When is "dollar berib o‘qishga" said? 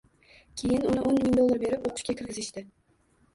1.41-2.17